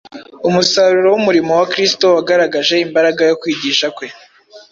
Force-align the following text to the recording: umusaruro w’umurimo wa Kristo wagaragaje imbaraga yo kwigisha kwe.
umusaruro 0.47 1.07
w’umurimo 1.11 1.51
wa 1.59 1.67
Kristo 1.71 2.05
wagaragaje 2.15 2.75
imbaraga 2.85 3.21
yo 3.29 3.35
kwigisha 3.41 3.85
kwe. 3.95 4.07